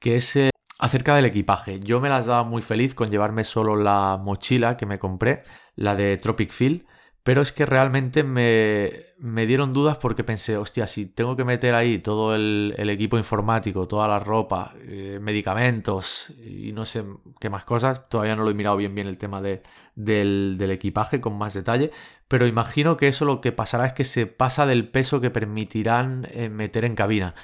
que 0.00 0.16
es 0.16 0.34
eh, 0.36 0.50
acerca 0.78 1.14
del 1.14 1.26
equipaje. 1.26 1.80
Yo 1.80 2.00
me 2.00 2.08
las 2.08 2.26
daba 2.26 2.44
muy 2.44 2.62
feliz 2.62 2.94
con 2.94 3.08
llevarme 3.08 3.44
solo 3.44 3.76
la 3.76 4.18
mochila 4.20 4.76
que 4.76 4.86
me 4.86 4.98
compré, 4.98 5.42
la 5.76 5.94
de 5.94 6.16
Tropic 6.16 6.50
Feel 6.50 6.86
pero 7.28 7.42
es 7.42 7.52
que 7.52 7.66
realmente 7.66 8.24
me, 8.24 9.46
dieron 9.46 9.74
dudas 9.74 9.98
porque 9.98 10.24
pensé, 10.24 10.56
hostia, 10.56 10.86
si 10.86 11.04
tengo 11.04 11.36
que 11.36 11.44
meter 11.44 11.74
ahí 11.74 11.98
todo 11.98 12.34
el, 12.34 12.74
equipo 12.88 13.18
informático, 13.18 13.86
toda 13.86 14.08
la 14.08 14.18
ropa, 14.18 14.72
eh, 14.80 15.18
medicamentos 15.20 16.32
y 16.42 16.72
no 16.72 16.86
sé 16.86 17.04
qué 17.38 17.50
más 17.50 17.64
cosas, 17.66 18.08
todavía 18.08 18.34
no 18.34 18.44
lo 18.44 18.50
he 18.50 18.54
mirado 18.54 18.78
bien 18.78 18.94
bien 18.94 19.06
el 19.06 19.18
tema 19.18 19.42
de, 19.42 19.62
del, 19.94 20.58
equipaje 20.70 21.20
con 21.20 21.36
más 21.36 21.52
detalle, 21.52 21.90
pero 22.28 22.46
imagino 22.46 22.96
que 22.96 23.08
eso 23.08 23.26
lo 23.26 23.42
que 23.42 23.52
pasará 23.52 23.84
es 23.84 23.92
que 23.92 24.06
se 24.06 24.26
pasa 24.26 24.64
del 24.64 24.88
peso 24.88 25.20
que 25.20 25.28
permitirán 25.28 26.26
eh, 26.30 26.48
meter 26.48 26.86
en 26.86 26.94
cabina. 26.94 27.34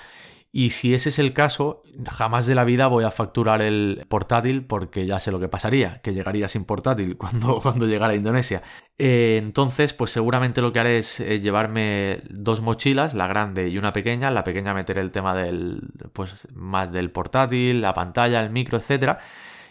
Y 0.56 0.70
si 0.70 0.94
ese 0.94 1.08
es 1.08 1.18
el 1.18 1.32
caso, 1.32 1.82
jamás 2.08 2.46
de 2.46 2.54
la 2.54 2.62
vida 2.62 2.86
voy 2.86 3.02
a 3.02 3.10
facturar 3.10 3.60
el 3.60 4.06
portátil 4.08 4.64
porque 4.64 5.04
ya 5.04 5.18
sé 5.18 5.32
lo 5.32 5.40
que 5.40 5.48
pasaría, 5.48 6.00
que 6.00 6.14
llegaría 6.14 6.46
sin 6.46 6.64
portátil 6.64 7.16
cuando, 7.18 7.60
cuando 7.60 7.88
llegara 7.88 8.12
a 8.12 8.16
Indonesia. 8.16 8.62
Eh, 8.96 9.40
entonces, 9.42 9.94
pues 9.94 10.12
seguramente 10.12 10.62
lo 10.62 10.72
que 10.72 10.78
haré 10.78 10.98
es 10.98 11.18
eh, 11.18 11.40
llevarme 11.40 12.22
dos 12.30 12.60
mochilas, 12.60 13.14
la 13.14 13.26
grande 13.26 13.68
y 13.68 13.78
una 13.78 13.92
pequeña. 13.92 14.30
La 14.30 14.44
pequeña 14.44 14.74
meteré 14.74 15.00
el 15.00 15.10
tema 15.10 15.34
del, 15.34 15.90
pues, 16.12 16.46
más 16.54 16.92
del 16.92 17.10
portátil, 17.10 17.80
la 17.80 17.92
pantalla, 17.92 18.40
el 18.40 18.50
micro, 18.50 18.78
etc. 18.78 19.18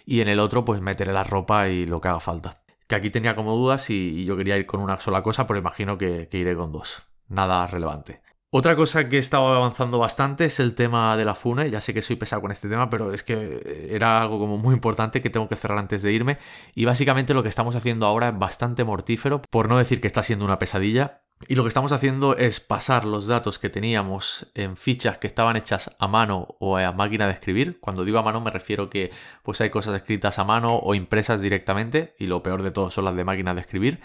Y 0.05 0.19
en 0.19 0.27
el 0.27 0.39
otro, 0.39 0.65
pues 0.65 0.81
meteré 0.81 1.13
la 1.13 1.23
ropa 1.23 1.69
y 1.69 1.85
lo 1.85 2.01
que 2.01 2.09
haga 2.09 2.19
falta. 2.19 2.59
Que 2.87 2.95
aquí 2.95 3.09
tenía 3.09 3.37
como 3.37 3.55
dudas 3.55 3.89
y, 3.89 4.25
yo 4.25 4.35
quería 4.35 4.57
ir 4.57 4.65
con 4.65 4.81
una 4.81 4.99
sola 4.99 5.23
cosa, 5.23 5.47
pero 5.47 5.57
imagino 5.57 5.97
que 5.97 6.27
iré 6.33 6.57
con 6.57 6.73
dos. 6.73 7.03
Nada 7.29 7.67
relevante. 7.67 8.22
Otra 8.55 8.75
cosa 8.75 9.09
que 9.09 9.15
he 9.15 9.19
estado 9.19 9.47
avanzando 9.51 9.97
bastante 9.97 10.45
es 10.45 10.59
el 10.59 10.75
tema 10.75 11.17
de 11.17 11.25
la 11.25 11.33
FUNE. 11.33 11.71
Ya 11.71 11.81
sé 11.81 11.91
que 11.91 12.03
soy 12.03 12.17
pesado 12.17 12.43
con 12.43 12.51
este 12.51 12.69
tema, 12.69 12.87
pero 12.87 13.11
es 13.11 13.23
que 13.23 13.89
era 13.89 14.21
algo 14.21 14.37
como 14.37 14.59
muy 14.59 14.75
importante 14.75 15.23
que 15.23 15.31
tengo 15.31 15.49
que 15.49 15.55
cerrar 15.55 15.79
antes 15.79 16.03
de 16.03 16.13
irme. 16.13 16.37
Y 16.75 16.85
básicamente 16.85 17.33
lo 17.33 17.41
que 17.41 17.49
estamos 17.49 17.75
haciendo 17.75 18.05
ahora 18.05 18.29
es 18.29 18.37
bastante 18.37 18.83
mortífero, 18.83 19.41
por 19.49 19.69
no 19.69 19.79
decir 19.79 20.01
que 20.01 20.05
está 20.05 20.21
siendo 20.21 20.45
una 20.45 20.59
pesadilla. 20.59 21.23
Y 21.47 21.55
lo 21.55 21.63
que 21.63 21.69
estamos 21.69 21.93
haciendo 21.93 22.37
es 22.37 22.59
pasar 22.59 23.05
los 23.05 23.25
datos 23.25 23.57
que 23.57 23.71
teníamos 23.71 24.51
en 24.53 24.77
fichas 24.77 25.17
que 25.17 25.25
estaban 25.25 25.55
hechas 25.55 25.89
a 25.97 26.07
mano 26.07 26.55
o 26.59 26.77
a 26.77 26.91
máquina 26.91 27.25
de 27.25 27.33
escribir. 27.33 27.79
Cuando 27.79 28.05
digo 28.05 28.19
a 28.19 28.23
mano 28.23 28.39
me 28.39 28.51
refiero 28.51 28.87
que 28.87 29.09
pues 29.41 29.61
hay 29.61 29.71
cosas 29.71 29.95
escritas 29.95 30.37
a 30.37 30.43
mano 30.43 30.77
o 30.77 30.93
impresas 30.93 31.41
directamente 31.41 32.13
y 32.19 32.27
lo 32.27 32.43
peor 32.43 32.61
de 32.61 32.69
todo 32.69 32.91
son 32.91 33.05
las 33.05 33.15
de 33.15 33.25
máquina 33.25 33.55
de 33.55 33.61
escribir 33.61 33.99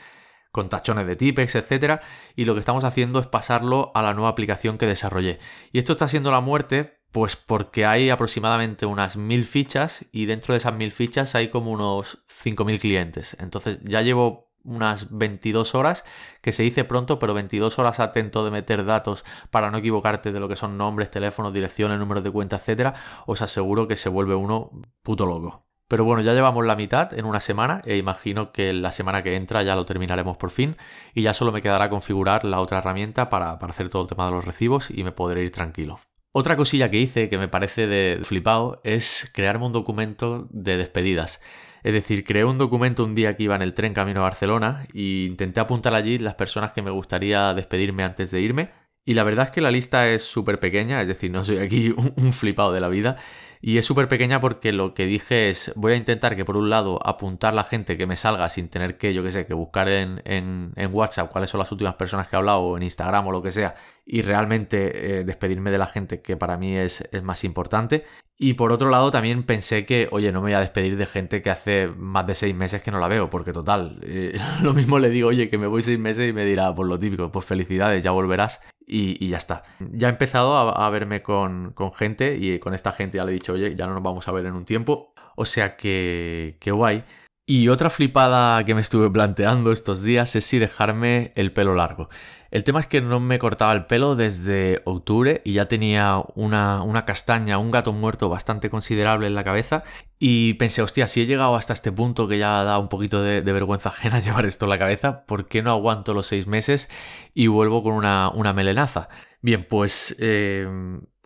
con 0.59 0.69
tachones 0.69 1.07
de 1.07 1.15
Tipex, 1.15 1.55
etcétera, 1.55 2.01
y 2.35 2.45
lo 2.45 2.55
que 2.55 2.59
estamos 2.59 2.83
haciendo 2.83 3.21
es 3.21 3.29
pasarlo 3.29 3.93
a 3.95 4.03
la 4.03 4.13
nueva 4.13 4.31
aplicación 4.31 4.77
que 4.77 4.87
desarrollé. 4.87 5.39
Y 5.71 5.79
esto 5.79 5.93
está 5.93 6.09
siendo 6.09 6.33
la 6.33 6.41
muerte, 6.41 6.99
pues 7.13 7.37
porque 7.37 7.87
hay 7.87 8.11
aproximadamente 8.11 8.85
unas 8.85 9.17
mil 9.17 9.45
fichas 9.45 10.07
y 10.11 10.27
dentro 10.27 10.55
de 10.55 10.59
esas 10.59 10.75
mil 10.75 10.91
fichas 10.91 11.37
hay 11.37 11.47
como 11.47 11.71
unos 11.71 12.25
5.000 12.27 12.81
clientes. 12.81 13.37
Entonces 13.39 13.79
ya 13.85 14.03
llevo 14.03 14.51
unas 14.65 15.17
22 15.17 15.77
horas, 15.77 16.05
que 16.43 16.53
se 16.53 16.65
dice 16.65 16.83
pronto, 16.83 17.21
pero 17.21 17.35
22 17.35 17.79
horas 17.79 18.01
atento 18.01 18.45
de 18.45 18.51
meter 18.51 18.85
datos 18.85 19.25
para 19.53 19.71
no 19.71 19.79
equivocarte 19.79 20.33
de 20.33 20.41
lo 20.41 20.49
que 20.49 20.57
son 20.57 20.77
nombres, 20.77 21.09
teléfonos, 21.09 21.53
direcciones, 21.53 22.01
números 22.01 22.25
de 22.25 22.33
cuenta, 22.33 22.57
etcétera, 22.57 22.95
os 23.27 23.43
aseguro 23.43 23.87
que 23.87 23.95
se 23.95 24.09
vuelve 24.09 24.35
uno 24.35 24.73
puto 25.05 25.25
loco. 25.25 25.68
Pero 25.89 26.05
bueno, 26.05 26.23
ya 26.23 26.35
llevamos 26.35 26.67
la 26.67 26.77
mitad 26.77 27.19
en 27.19 27.25
una 27.25 27.41
semana 27.41 27.81
e 27.87 27.97
imagino 27.97 28.53
que 28.53 28.75
la 28.75 28.93
semana 28.93 29.23
que 29.23 29.37
entra 29.37 29.63
ya 29.63 29.75
lo 29.75 29.87
terminaremos 29.87 30.37
por 30.37 30.51
fin 30.51 30.77
y 31.15 31.23
ya 31.23 31.33
solo 31.33 31.51
me 31.51 31.63
quedará 31.63 31.89
configurar 31.89 32.45
la 32.45 32.61
otra 32.61 32.79
herramienta 32.79 33.31
para, 33.31 33.53
hacer 33.53 33.89
todo 33.89 34.03
el 34.03 34.09
tema 34.09 34.27
de 34.27 34.33
los 34.33 34.45
recibos 34.45 34.91
y 34.91 35.03
me 35.03 35.13
podré 35.13 35.43
ir 35.43 35.51
tranquilo. 35.51 35.99
Otra 36.33 36.57
cosilla 36.57 36.91
que 36.91 36.99
hice 36.99 37.31
que 37.31 37.39
me 37.39 37.49
parece 37.49 37.87
de 37.87 38.21
flipado 38.23 38.83
es 38.85 39.31
crearme 39.33 39.65
un 39.65 39.73
documento 39.73 40.47
de 40.51 40.77
despedidas. 40.77 41.41
Es 41.83 41.95
decir, 41.95 42.23
creé 42.23 42.45
un 42.45 42.59
documento 42.59 43.03
un 43.03 43.15
día 43.15 43.35
que 43.35 43.45
iba 43.45 43.57
en 43.57 43.63
el 43.63 43.73
tren 43.73 43.95
camino 43.95 44.21
a 44.21 44.25
Barcelona 44.25 44.85
e 44.93 45.27
intenté 45.29 45.61
apuntar 45.61 45.95
allí 45.95 46.19
las 46.19 46.35
personas 46.35 46.75
que 46.75 46.83
me 46.83 46.91
gustaría 46.91 47.55
despedirme 47.55 48.05
antes 48.05 48.31
de 48.31 48.43
irme. 48.43 48.71
Y 49.09 49.15
la 49.15 49.25
verdad 49.25 49.47
es 49.47 49.51
que 49.53 49.63
la 49.63 49.71
lista 49.71 50.07
es 50.11 50.23
súper 50.23 50.61
pequeña, 50.61 51.01
es 51.01 51.09
decir, 51.09 51.31
no 51.31 51.43
soy 51.43 51.59
aquí 51.59 51.95
un, 52.17 52.33
flipado 52.35 52.73
de 52.73 52.81
la 52.81 52.91
vida. 52.91 53.17
Y 53.61 53.79
es 53.79 53.87
súper 53.87 54.09
pequeña 54.09 54.41
porque 54.41 54.73
lo 54.73 54.95
que 54.95 55.07
dije 55.07 55.51
es, 55.51 55.73
voy 55.75 55.93
a 55.93 55.97
intentar 55.97 56.37
que 56.37 56.45
por 56.45 56.57
un 56.57 56.71
lado 56.71 57.01
apuntar 57.05 57.55
la 57.55 57.65
gente 57.65 57.97
que 57.97 58.07
me 58.07 58.17
salga 58.17 58.49
sin 58.51 58.69
tener 58.69 58.97
que, 58.97 59.13
yo 59.13 59.23
qué 59.23 59.33
sé, 59.33 59.47
que 59.47 59.55
buscar 59.55 59.89
en, 59.89 60.23
en, 60.25 60.73
WhatsApp 60.93 61.31
cuáles 61.31 61.51
son 61.51 61.59
las 61.59 61.71
últimas 61.73 61.95
personas 61.95 62.29
que 62.29 62.37
he 62.37 62.39
hablado 62.39 62.61
o 62.61 62.77
en 62.77 62.83
Instagram 62.83 63.27
o 63.27 63.33
lo 63.33 63.43
que 63.43 63.53
sea, 63.53 63.75
y 64.07 64.23
realmente 64.23 65.21
eh, 65.21 65.25
despedirme 65.25 65.71
de 65.71 65.79
la 65.79 65.87
gente 65.87 66.23
que 66.23 66.37
para 66.37 66.57
mí 66.57 66.77
es, 66.77 67.07
es, 67.13 67.23
más 67.23 67.45
importante. 67.45 68.05
Y 68.39 68.55
por 68.55 68.71
otro 68.73 68.89
lado 68.89 69.11
también 69.11 69.43
pensé 69.43 69.85
que, 69.85 70.09
oye, 70.13 70.31
no 70.31 70.41
me 70.41 70.47
voy 70.47 70.53
a 70.55 70.61
despedir 70.61 70.97
de 70.97 71.07
gente 71.07 71.43
que 71.43 71.51
hace 71.51 71.89
más 71.89 72.27
de 72.27 72.37
seis 72.37 72.55
meses 72.55 72.81
que 72.83 72.91
no 72.91 73.01
la 73.01 73.09
veo, 73.09 73.29
porque 73.29 73.53
total, 73.53 73.99
eh, 74.03 74.39
lo 74.63 74.73
mismo 74.73 74.99
le 74.99 75.11
digo, 75.11 75.29
oye, 75.29 75.51
que 75.51 75.59
me 75.59 75.67
voy 75.67 75.83
seis 75.83 75.99
meses 75.99 76.29
y 76.29 76.33
me 76.33 76.45
dirá, 76.45 76.75
por 76.75 76.87
lo 76.87 76.99
típico, 76.99 77.31
pues 77.33 77.45
felicidades, 77.45 78.03
ya 78.03 78.13
volverás 78.13 78.61
y, 78.89 79.29
ya 79.29 79.37
está. 79.37 79.63
Ya 79.79 80.09
he 80.09 80.11
empezado 80.11 80.57
a, 80.57 80.91
verme 80.91 81.23
con, 81.23 81.75
gente 81.95 82.37
y 82.37 82.59
con 82.59 82.75
esta 82.75 82.93
gente 82.93 83.19
ya 83.19 83.25
le 83.25 83.33
he 83.33 83.35
dicho, 83.35 83.53
oye, 83.53 83.77
ya 83.77 83.87
no 83.87 83.95
nos 83.95 84.03
vamos 84.03 84.27
a 84.29 84.33
ver 84.33 84.47
en 84.47 84.55
un 84.55 84.65
tiempo. 84.65 85.13
O 85.37 85.45
sea 85.45 85.77
que, 85.77 86.57
que 86.59 86.73
guay. 86.73 87.05
Y 87.51 87.69
otra 87.69 87.89
flipada 87.89 88.63
que 88.65 88.75
me 88.75 88.83
estuve 88.83 89.09
planteando 89.09 89.73
estos 89.73 90.03
días 90.03 90.37
es 90.37 90.45
si 90.45 90.59
dejarme 90.59 91.33
el 91.35 91.51
pelo 91.51 91.75
largo. 91.75 92.11
El 92.51 92.63
tema 92.63 92.79
es 92.79 92.87
que 92.87 93.01
no 93.01 93.21
me 93.21 93.39
cortaba 93.39 93.73
el 93.73 93.87
pelo 93.87 94.17
desde 94.17 94.83
octubre 94.85 95.41
y 95.47 95.55
ya 95.55 95.65
tenía 95.65 96.23
una, 96.35 96.83
una, 96.83 97.07
castaña, 97.07 97.57
un 97.57 97.71
gato 97.71 97.95
muerto 97.95 98.29
bastante 98.29 98.69
considerable 98.69 99.29
en 99.29 99.35
la 99.35 99.45
cabeza. 99.45 99.83
Y 100.19 100.55
pensé, 100.55 100.83
hostia, 100.83 101.09
si 101.09 101.23
he 101.23 101.27
llegado 101.27 101.57
hasta 101.57 101.73
este 101.73 101.91
punto 101.91 102.29
que 102.29 102.37
ya 102.37 102.65
da 102.65 102.79
un 102.79 102.91
poquito 102.91 103.23
de, 103.23 103.41
vergüenza 103.41 103.89
ajena 103.97 104.21
llevar 104.21 104.45
esto 104.45 104.67
en 104.67 104.71
la 104.71 104.79
cabeza, 104.79 105.25
¿por 105.25 105.49
qué 105.49 105.63
no 105.63 105.71
aguanto 105.71 106.13
los 106.13 106.27
seis 106.27 106.47
meses 106.47 106.91
y 107.33 107.47
vuelvo 107.47 107.83
con 107.83 107.95
una, 107.95 108.29
una 108.29 108.53
melenaza? 108.53 109.09
Bien, 109.41 109.65
pues 109.67 110.15
eh, 110.21 110.69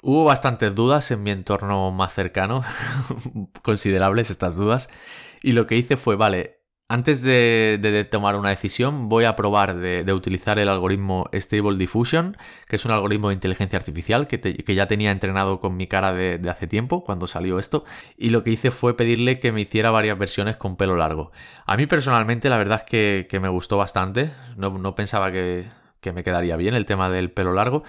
hubo 0.03 0.25
bastantes 0.25 0.73
dudas 0.73 1.11
en 1.11 1.25
mi 1.25 1.33
entorno 1.33 1.91
más 1.91 2.15
cercano, 2.15 2.63
considerables 3.65 4.31
estas 4.31 4.57
dudas. 4.57 4.89
Y 5.43 5.53
lo 5.53 5.67
que 5.67 5.77
hice 5.77 5.97
fue, 5.97 6.17
vale, 6.17 6.63
antes 6.93 7.23
de, 7.23 8.07
tomar 8.11 8.37
una 8.37 8.51
decisión, 8.51 9.09
voy 9.09 9.25
a 9.25 9.35
probar 9.35 9.77
de, 9.77 10.13
utilizar 10.13 10.59
el 10.59 10.69
algoritmo 10.69 11.27
Stable 11.33 11.79
Diffusion, 11.79 12.37
que 12.69 12.77
es 12.77 12.85
un 12.85 12.91
algoritmo 12.91 13.29
de 13.29 13.35
inteligencia 13.35 13.79
artificial 13.79 14.27
que, 14.27 14.75
ya 14.75 14.87
tenía 14.87 15.11
entrenado 15.11 15.59
con 15.59 15.75
mi 15.75 15.87
cara 15.87 16.13
de, 16.13 16.39
hace 16.51 16.67
tiempo, 16.67 17.03
cuando 17.03 17.27
salió 17.27 17.59
esto. 17.59 17.87
Y 18.19 18.29
lo 18.29 18.45
que 18.45 18.51
hice 18.51 18.71
fue 18.71 18.95
pedirle 18.95 19.41
que 19.41 19.53
me 19.53 19.63
hiciera 19.63 19.91
varias 19.91 20.19
versiones 20.19 20.59
con 20.59 20.77
pelo 20.77 20.95
largo. 20.95 21.33
A 21.65 21.79
mí 21.79 21.87
personalmente, 21.87 22.51
la 22.51 22.59
verdad 22.59 22.83
es 22.85 23.27
que, 23.27 23.41
me 23.41 23.49
gustó 23.49 23.79
bastante. 23.79 24.31
No, 24.59 24.95
pensaba 24.95 25.33
que, 25.33 25.65
me 26.13 26.23
quedaría 26.23 26.57
bien 26.57 26.75
el 26.75 26.85
tema 26.85 27.09
del 27.09 27.31
pelo 27.31 27.55
largo. 27.55 27.85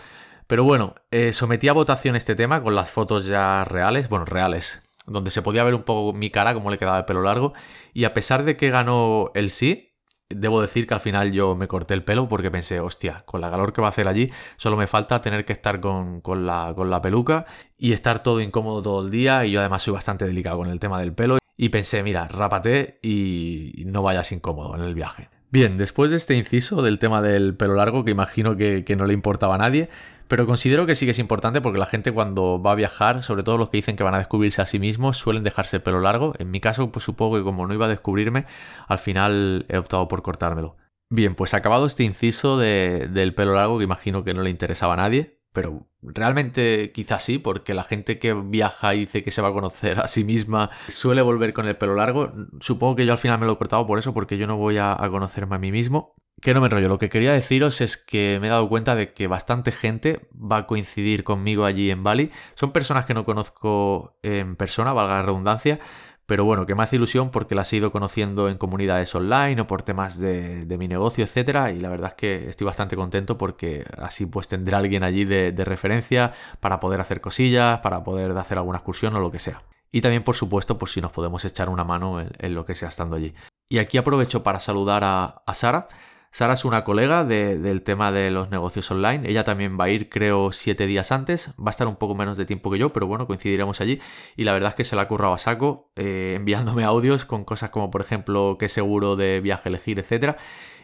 Pero 0.48 0.64
bueno, 0.64 0.96
eh, 1.12 1.34
sometí 1.34 1.68
a 1.68 1.74
votación 1.74 2.16
este 2.16 2.36
tema 2.36 2.64
con 2.64 2.74
las 2.74 2.90
fotos 2.90 3.26
ya 3.26 3.66
reales, 3.66 4.08
bueno, 4.08 4.24
reales, 4.24 4.83
donde 5.06 5.32
se 5.32 5.42
podía 5.42 5.64
ver 5.64 5.76
un 5.76 5.84
poco 5.84 6.18
mi 6.18 6.30
cara, 6.30 6.54
cómo 6.54 6.72
le 6.72 6.78
quedaba 6.78 7.00
el 7.00 7.06
pelo 7.06 7.22
largo. 7.22 7.54
Y 7.94 8.06
a 8.06 8.14
pesar 8.14 8.44
de 8.44 8.58
que 8.58 8.70
ganó 8.70 9.32
el 9.36 9.52
sí, 9.52 9.96
debo 10.30 10.62
decir 10.62 10.88
que 10.88 10.94
al 10.94 11.00
final 11.00 11.32
yo 11.32 11.56
me 11.56 11.68
corté 11.68 11.94
el 11.94 12.04
pelo 12.04 12.28
porque 12.28 12.50
pensé, 12.52 12.80
hostia, 12.80 13.24
con 13.26 13.42
la 13.42 13.50
calor 13.50 13.74
que 13.74 13.82
va 13.82 13.88
a 13.88 13.90
hacer 13.90 14.08
allí, 14.08 14.32
solo 14.58 14.78
me 14.78 14.88
falta 14.88 15.22
tener 15.22 15.46
que 15.46 15.54
estar 15.54 15.80
con, 15.80 16.22
la, 16.46 16.74
con 16.76 16.90
la 16.90 17.02
peluca 17.02 17.46
y 17.78 17.94
estar 17.94 18.24
todo 18.24 18.42
incómodo 18.42 18.82
todo 18.82 19.06
el 19.06 19.12
día. 19.12 19.46
Y 19.46 19.52
yo 19.52 19.60
además 19.60 19.84
soy 19.84 19.94
bastante 19.94 20.26
delicado 20.26 20.58
con 20.58 20.70
el 20.70 20.80
tema 20.80 21.00
del 21.00 21.14
pelo. 21.14 21.38
Y 21.56 21.70
pensé, 21.70 22.02
mira, 22.02 22.28
rápate 22.28 23.00
y 23.04 23.84
no 23.86 24.02
vayas 24.02 24.32
incómodo 24.32 24.76
en 24.76 24.82
el 24.82 24.96
viaje. 24.96 25.30
Bien, 25.54 25.78
después 25.78 26.10
de 26.10 26.18
este 26.18 26.34
inciso 26.34 26.82
del 26.82 26.98
tema 26.98 27.22
del 27.22 27.56
pelo 27.56 27.76
largo, 27.76 28.04
que 28.04 28.10
imagino 28.10 28.58
que, 28.58 28.84
no 28.98 29.06
le 29.06 29.14
importaba 29.14 29.54
a 29.54 29.60
nadie, 29.60 29.88
pero 30.34 30.48
considero 30.48 30.88
que 30.88 30.96
sí 30.96 31.06
que 31.06 31.12
es 31.12 31.20
importante 31.20 31.62
porque 31.62 31.78
la 31.78 31.86
gente 31.86 32.12
cuando 32.12 32.60
va 32.60 32.72
a 32.72 32.76
viajar, 32.76 33.22
sobre 33.22 33.44
todo 33.44 33.60
los 33.60 33.70
que 33.70 33.78
dicen 33.78 33.96
que 33.96 34.04
van 34.04 34.16
a 34.16 34.18
descubrirse 34.18 34.64
a 34.64 34.66
sí 34.66 34.80
mismos, 34.80 35.16
suelen 35.16 35.44
dejarse 35.44 35.76
el 35.76 35.84
pelo 35.84 36.02
largo. 36.02 36.34
En 36.40 36.50
mi 36.50 36.60
caso, 36.60 36.92
pues 36.92 37.06
supongo 37.06 37.38
que 37.38 37.44
como 37.44 37.68
no 37.68 37.74
iba 37.76 37.86
a 37.86 37.90
descubrirme, 37.90 38.48
al 38.88 38.98
final 38.98 39.68
he 39.70 39.78
optado 39.78 40.08
por 40.08 40.24
cortármelo. 40.24 40.76
Bien, 41.12 41.36
pues 41.36 41.54
acabado 41.54 41.86
este 41.86 42.04
inciso 42.04 42.58
del 42.58 43.36
pelo 43.36 43.54
largo, 43.54 43.78
que 43.78 43.84
imagino 43.84 44.24
que 44.24 44.34
no 44.34 44.42
le 44.42 44.50
interesaba 44.50 44.96
a 44.96 44.98
nadie, 44.98 45.40
pero 45.54 45.86
realmente 46.02 46.92
quizás 46.96 47.22
sí, 47.22 47.38
porque 47.38 47.76
la 47.76 47.84
gente 47.84 48.18
que 48.18 48.34
viaja 48.34 48.96
y 48.96 49.02
dice 49.02 49.22
que 49.22 49.30
se 49.30 49.44
va 49.44 49.50
a 49.50 49.54
conocer 49.54 50.00
a 50.00 50.08
sí 50.08 50.24
misma 50.24 50.72
suele 50.88 51.22
volver 51.22 51.54
con 51.54 51.68
el 51.68 51.78
pelo 51.78 51.94
largo. 51.94 52.34
Supongo 52.60 52.96
que 52.96 53.06
yo 53.06 53.12
al 53.12 53.20
final 53.20 53.40
me 53.40 53.46
lo 53.46 53.54
he 53.54 53.58
cortado 53.58 53.86
por 53.86 54.00
eso, 54.00 54.16
porque 54.16 54.40
yo 54.40 54.48
no 54.48 54.58
voy 54.58 54.80
a, 54.80 54.98
conocerme 55.12 55.58
a 55.58 55.60
mí 55.60 55.72
mismo. 55.72 56.16
Que 56.42 56.54
no 56.54 56.62
me 56.62 56.68
rollo, 56.68 56.90
lo 56.90 56.98
que 56.98 57.10
quería 57.10 57.32
deciros 57.32 57.80
es 57.80 57.96
que 57.96 58.38
me 58.42 58.48
he 58.48 58.50
dado 58.50 58.68
cuenta 58.68 58.96
de 58.96 59.14
que 59.14 59.28
bastante 59.28 59.72
gente 59.72 60.28
va 60.34 60.58
a 60.58 60.68
coincidir 60.68 61.24
conmigo 61.24 61.64
allí 61.64 61.90
en 61.90 62.04
Bali. 62.04 62.32
Son 62.56 62.72
personas 62.72 63.06
que 63.06 63.14
no 63.14 63.24
conozco 63.24 64.18
en 64.24 64.58
persona, 64.58 64.92
valga 64.92 65.16
la 65.16 65.22
redundancia, 65.22 65.80
pero 66.26 66.46
bueno, 66.46 66.66
que 66.66 66.74
me 66.74 66.84
hace 66.84 66.96
ilusión 66.96 67.32
porque 67.32 67.54
las 67.54 67.72
he 67.74 67.78
ido 67.78 67.92
conociendo 67.92 68.48
en 68.48 68.58
comunidades 68.58 69.14
online 69.14 69.60
o 69.62 69.68
por 69.68 69.82
temas 69.82 70.20
de, 70.20 70.66
mi 70.80 70.88
negocio, 70.88 71.24
etcétera. 71.26 71.72
Y 71.72 71.80
la 71.80 71.90
verdad 71.90 72.10
es 72.10 72.16
que 72.16 72.50
estoy 72.50 72.66
bastante 72.66 72.96
contento 72.96 73.38
porque 73.38 73.86
así 73.98 74.26
pues 74.26 74.48
tendré 74.48 74.76
alguien 74.76 75.04
allí 75.04 75.26
de, 75.26 75.52
referencia 75.66 76.32
para 76.60 76.80
poder 76.80 77.02
hacer 77.02 77.20
cosillas, 77.20 77.82
para 77.82 78.04
poder 78.04 78.32
hacer 78.38 78.58
alguna 78.58 78.78
excursión 78.78 79.16
o 79.16 79.20
lo 79.20 79.32
que 79.32 79.40
sea. 79.40 79.64
Y 79.92 80.02
también, 80.02 80.24
por 80.24 80.36
supuesto, 80.36 80.78
pues 80.78 80.92
si 80.92 81.02
nos 81.02 81.12
podemos 81.12 81.46
echar 81.46 81.70
una 81.70 81.84
mano 81.84 82.20
en, 82.20 82.56
lo 82.56 82.66
que 82.66 82.74
sea 82.74 82.88
estando 82.88 83.16
allí. 83.16 83.34
Y 83.70 83.78
aquí 83.78 83.98
aprovecho 83.98 84.44
para 84.44 84.60
saludar 84.60 85.04
a, 85.04 85.44
a 85.46 85.54
Sara. 85.54 85.88
Sara 86.34 86.56
es 86.56 86.66
una 86.66 86.84
colega 86.84 87.26
del 87.26 87.84
tema 87.84 88.12
de 88.12 88.32
los 88.32 88.50
negocios 88.50 88.90
online. 88.90 89.30
Ella 89.30 89.44
también 89.44 89.80
va 89.80 89.84
a 89.84 89.90
ir, 89.90 90.10
creo, 90.10 90.52
siete 90.52 90.88
días 90.88 91.12
antes. 91.12 91.52
Va 91.60 91.68
a 91.68 91.70
estar 91.70 91.88
un 91.88 91.96
poco 91.96 92.16
menos 92.16 92.40
de 92.40 92.48
tiempo 92.48 92.72
que 92.72 92.80
yo, 92.80 92.92
pero 92.92 93.06
bueno, 93.06 93.28
coincidiremos 93.28 93.82
allí. 93.82 94.02
Y 94.36 94.44
la 94.44 94.54
verdad 94.54 94.70
es 94.70 94.76
que 94.76 94.84
se 94.84 94.96
la 94.96 95.04
ha 95.04 95.08
currado 95.08 95.36
a 95.36 95.38
saco, 95.38 95.92
eh, 95.96 96.34
enviándome 96.36 96.84
audios 96.86 97.26
con 97.26 97.46
cosas 97.46 97.70
como, 97.70 97.92
por 97.92 98.02
ejemplo, 98.02 98.58
qué 98.58 98.68
seguro 98.68 99.16
de 99.16 99.42
viaje 99.42 99.70
elegir, 99.70 100.00
etc. 100.00 100.36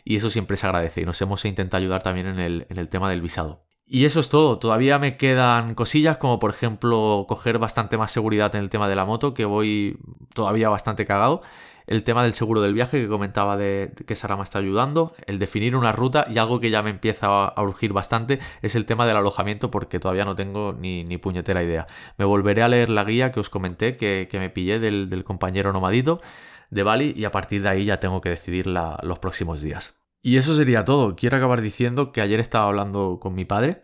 Y 0.03 0.17
eso 0.17 0.29
siempre 0.29 0.55
se 0.55 0.67
agradece. 0.67 1.01
Y 1.01 1.05
nos 1.05 1.19
hemos 1.19 1.43
intentado 1.45 1.81
ayudar 1.81 2.03
también 2.03 2.27
en 2.27 2.37
el, 2.37 2.67
en 2.69 2.77
el 2.77 2.87
tema 2.87 3.09
del 3.09 3.23
visado. 3.23 3.65
Y 3.87 4.05
eso 4.05 4.19
es 4.19 4.29
todo. 4.29 4.59
Todavía 4.59 4.99
me 4.99 5.17
quedan 5.17 5.73
cosillas 5.73 6.17
como 6.17 6.37
por 6.37 6.51
ejemplo 6.51 7.25
coger 7.27 7.57
bastante 7.57 7.97
más 7.97 8.11
seguridad 8.11 8.53
en 8.53 8.61
el 8.61 8.69
tema 8.69 8.87
de 8.87 8.95
la 8.95 9.03
moto, 9.03 9.33
que 9.33 9.45
voy 9.45 9.97
todavía 10.35 10.69
bastante 10.69 11.07
cagado 11.07 11.41
el 11.89 12.03
tema 12.03 12.23
del 12.23 12.35
seguro 12.35 12.61
del 12.61 12.73
viaje 12.75 13.01
que 13.01 13.07
comentaba 13.07 13.57
de, 13.57 13.91
que 14.05 14.15
Sara 14.15 14.37
me 14.37 14.43
está 14.43 14.59
ayudando, 14.59 15.15
el 15.25 15.39
definir 15.39 15.75
una 15.75 15.91
ruta 15.91 16.23
y 16.29 16.37
algo 16.37 16.59
que 16.59 16.69
ya 16.69 16.83
me 16.83 16.91
empieza 16.91 17.45
a 17.45 17.61
urgir 17.63 17.93
bastante 17.93 18.39
es 18.61 18.75
el 18.75 18.85
tema 18.85 19.07
del 19.07 19.17
alojamiento 19.17 19.71
porque 19.71 19.99
todavía 19.99 20.23
no 20.23 20.35
tengo 20.35 20.71
ni, 20.71 21.17
puñetera 21.17 21.63
idea. 21.63 21.87
Me 22.17 22.25
volveré 22.25 22.61
a 22.61 22.67
leer 22.67 22.91
la 22.91 23.03
guía 23.03 23.31
que 23.31 23.39
os 23.39 23.49
comenté 23.49 23.97
que, 23.97 24.29
me 24.33 24.51
pillé 24.51 24.79
del, 24.79 25.23
compañero 25.23 25.73
nomadito 25.73 26.21
de 26.69 26.83
Bali 26.83 27.13
y 27.17 27.25
a 27.25 27.31
partir 27.31 27.63
de 27.63 27.69
ahí 27.69 27.85
ya 27.85 27.99
tengo 27.99 28.21
que 28.21 28.29
decidir 28.29 28.67
los 28.67 29.19
próximos 29.19 29.61
días. 29.61 29.99
Y 30.21 30.37
eso 30.37 30.53
sería 30.53 30.85
todo. 30.85 31.15
Quiero 31.15 31.37
acabar 31.37 31.61
diciendo 31.61 32.11
que 32.11 32.21
ayer 32.21 32.39
estaba 32.39 32.67
hablando 32.67 33.17
con 33.19 33.33
mi 33.33 33.45
padre 33.45 33.81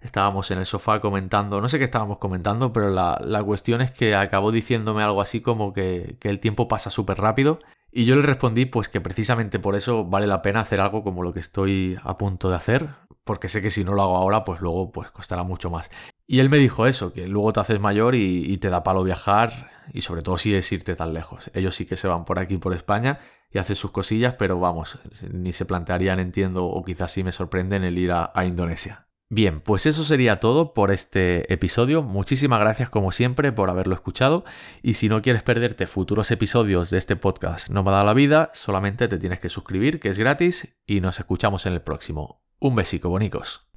estábamos 0.00 0.50
en 0.50 0.58
el 0.58 0.66
sofá 0.66 1.00
comentando, 1.00 1.60
no 1.60 1.68
sé 1.68 1.78
qué 1.78 1.84
estábamos 1.84 2.18
comentando, 2.18 2.72
pero 2.72 2.90
la, 2.90 3.42
cuestión 3.44 3.80
es 3.80 3.90
que 3.90 4.14
acabó 4.14 4.52
diciéndome 4.52 5.02
algo 5.02 5.20
así 5.20 5.40
como 5.40 5.72
que, 5.72 6.16
el 6.22 6.40
tiempo 6.40 6.68
pasa 6.68 6.90
súper 6.90 7.18
rápido. 7.18 7.58
Y 7.90 8.04
yo 8.04 8.16
le 8.16 8.22
respondí 8.22 8.66
pues 8.66 8.88
que 8.88 9.00
precisamente 9.00 9.58
por 9.58 9.74
eso 9.74 10.04
vale 10.04 10.26
la 10.26 10.42
pena 10.42 10.60
hacer 10.60 10.80
algo 10.80 11.02
como 11.02 11.22
lo 11.22 11.32
que 11.32 11.40
estoy 11.40 11.96
a 12.02 12.18
punto 12.18 12.50
de 12.50 12.56
hacer, 12.56 12.90
porque 13.24 13.48
sé 13.48 13.62
que 13.62 13.70
si 13.70 13.82
no 13.82 13.94
lo 13.94 14.02
hago 14.02 14.16
ahora, 14.16 14.44
pues 14.44 14.60
luego 14.60 14.92
pues 14.92 15.10
costará 15.10 15.42
mucho 15.42 15.70
más. 15.70 15.90
Y 16.26 16.40
él 16.40 16.50
me 16.50 16.58
dijo 16.58 16.86
eso, 16.86 17.12
que 17.14 17.26
luego 17.26 17.52
te 17.54 17.60
haces 17.60 17.80
mayor 17.80 18.14
y 18.14 18.56
te 18.58 18.68
da 18.68 18.82
palo 18.82 19.02
viajar, 19.04 19.70
y 19.92 20.02
sobre 20.02 20.22
todo 20.22 20.38
si 20.38 20.54
es 20.54 20.70
irte 20.72 20.96
tan 20.96 21.14
lejos. 21.14 21.50
Ellos 21.54 21.74
sí 21.74 21.86
que 21.86 21.96
se 21.96 22.08
van 22.08 22.24
por 22.24 22.38
aquí, 22.38 22.58
por 22.58 22.74
España, 22.74 23.18
y 23.50 23.58
hacen 23.58 23.76
sus 23.76 23.90
cosillas, 23.90 24.34
pero 24.34 24.60
vamos, 24.60 24.98
ni 25.32 25.52
se 25.52 25.64
plantearían, 25.64 26.20
entiendo, 26.20 26.66
o 26.66 26.84
quizás 26.84 27.12
sí 27.12 27.24
me 27.24 27.32
sorprenden 27.32 27.84
el 27.84 27.98
ir 27.98 28.12
a 28.12 28.44
Indonesia. 28.44 29.07
Bien, 29.30 29.60
pues 29.60 29.84
eso 29.84 30.04
sería 30.04 30.40
todo 30.40 30.72
por 30.72 30.90
este 30.90 31.52
episodio. 31.52 32.02
Muchísimas 32.02 32.60
gracias 32.60 32.88
como 32.88 33.12
siempre 33.12 33.52
por 33.52 33.68
haberlo 33.68 33.94
escuchado 33.94 34.44
y 34.82 34.94
si 34.94 35.10
no 35.10 35.20
quieres 35.20 35.42
perderte 35.42 35.86
futuros 35.86 36.30
episodios 36.30 36.88
de 36.88 36.96
este 36.96 37.14
podcast 37.14 37.68
No 37.68 37.82
me 37.82 37.90
da 37.90 38.04
la 38.04 38.14
vida, 38.14 38.50
solamente 38.54 39.06
te 39.06 39.18
tienes 39.18 39.40
que 39.40 39.50
suscribir, 39.50 40.00
que 40.00 40.08
es 40.08 40.18
gratis 40.18 40.74
y 40.86 41.00
nos 41.00 41.18
escuchamos 41.18 41.66
en 41.66 41.74
el 41.74 41.82
próximo. 41.82 42.42
Un 42.58 42.74
besico, 42.74 43.10
bonicos. 43.10 43.67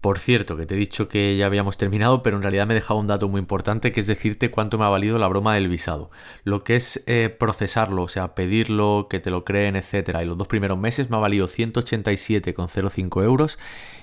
Por 0.00 0.18
cierto, 0.18 0.56
que 0.56 0.64
te 0.64 0.74
he 0.74 0.78
dicho 0.78 1.08
que 1.08 1.36
ya 1.36 1.44
habíamos 1.44 1.76
terminado, 1.76 2.22
pero 2.22 2.36
en 2.36 2.42
realidad 2.42 2.66
me 2.66 2.72
he 2.72 2.76
dejado 2.76 2.98
un 2.98 3.06
dato 3.06 3.28
muy 3.28 3.38
importante, 3.38 3.92
que 3.92 4.00
es 4.00 4.06
decirte 4.06 4.50
cuánto 4.50 4.78
me 4.78 4.84
ha 4.84 4.88
valido 4.88 5.18
la 5.18 5.28
broma 5.28 5.54
del 5.54 5.68
visado. 5.68 6.10
Lo 6.42 6.64
que 6.64 6.76
es 6.76 7.04
eh, 7.06 7.28
procesarlo, 7.28 8.04
o 8.04 8.08
sea, 8.08 8.34
pedirlo, 8.34 9.08
que 9.10 9.20
te 9.20 9.30
lo 9.30 9.44
creen, 9.44 9.76
etcétera, 9.76 10.22
y 10.22 10.26
los 10.26 10.38
dos 10.38 10.48
primeros 10.48 10.78
meses 10.78 11.10
me 11.10 11.16
ha 11.16 11.20
valido 11.20 11.46
187,05 11.48 13.22
euros 13.22 13.58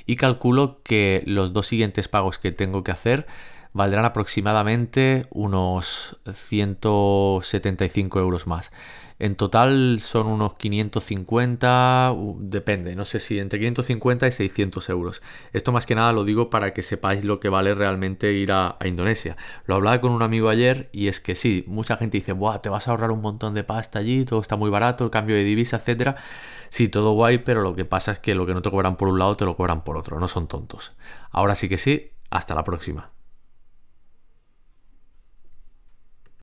y 0.06 0.18
calculo 0.18 0.82
que 0.84 1.24
los 1.25 1.51
dos 1.51 1.66
siguientes 1.66 2.08
pagos 2.08 2.38
que 2.38 2.51
tengo 2.51 2.84
que 2.84 2.92
hacer 2.92 3.25
valdrán 3.77 4.03
aproximadamente 4.03 5.25
unos 5.29 6.17
175 6.29 8.19
euros 8.19 8.48
más. 8.48 8.72
En 9.19 9.36
total 9.36 10.00
son 10.00 10.27
unos 10.27 10.55
550, 10.55 12.13
depende, 12.39 12.96
no 12.96 13.03
sé 13.03 13.19
si 13.19 13.39
entre 13.39 13.57
550 13.57 14.27
y 14.27 14.31
600 14.31 14.89
euros. 14.89 15.24
Esto 15.53 15.72
más 15.72 15.88
que 15.88 15.96
nada 15.96 16.13
lo 16.13 16.24
digo 16.24 16.51
para 16.51 16.72
que 16.72 16.84
sepáis 16.84 17.24
lo 17.24 17.39
que 17.39 17.50
vale 17.50 17.74
realmente 17.74 18.34
ir 18.34 18.51
a, 18.51 18.77
Indonesia. 18.86 19.36
Lo 19.65 19.75
hablaba 19.75 20.01
con 20.01 20.12
un 20.12 20.22
amigo 20.22 20.50
ayer 20.50 20.89
y 20.91 21.07
es 21.07 21.19
que 21.19 21.36
sí, 21.36 21.63
mucha 21.67 21.98
gente 21.98 22.17
dice, 22.17 22.34
Buah, 22.34 22.60
te 22.62 22.69
vas 22.69 22.88
a 22.88 22.91
ahorrar 22.91 23.10
un 23.10 23.22
montón 23.22 23.55
de 23.55 23.63
pasta 23.63 23.98
allí, 24.00 24.24
todo 24.24 24.39
está 24.39 24.55
muy 24.55 24.69
barato, 24.69 25.03
el 25.03 25.10
cambio 25.10 25.36
de 25.36 25.43
divisa, 25.43 25.77
etcétera. 25.77 26.15
Sí, 26.69 26.88
todo 26.88 27.13
guay, 27.13 27.39
pero 27.39 27.62
lo 27.62 27.75
que 27.75 27.86
pasa 27.86 28.12
es 28.12 28.19
que 28.19 28.36
lo 28.36 28.46
que 28.46 28.53
no 28.53 28.62
te 28.62 28.69
cobran 28.69 28.98
por 28.98 29.07
un 29.07 29.17
lado 29.17 29.36
te 29.36 29.46
lo 29.46 29.55
cobran 29.55 29.84
por 29.84 29.98
otro, 29.98 30.19
no 30.19 30.27
son 30.27 30.48
tontos. 30.48 30.93
Ahora 31.31 31.55
sí 31.55 31.69
que 31.69 31.77
sí, 31.77 32.12
hasta 32.29 32.53
la 32.55 32.63
próxima. 32.63 33.16